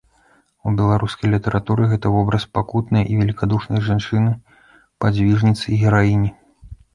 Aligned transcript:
У 0.69 0.71
беларускай 0.77 1.27
літаратуры 1.33 1.83
гэта 1.91 2.11
вобраз 2.15 2.47
пакутнай 2.59 3.03
і 3.11 3.19
велікадушнай 3.19 3.85
жанчыны, 3.91 4.33
падзвіжніцы 5.07 5.65
і 5.77 5.79
гераіні. 5.85 6.35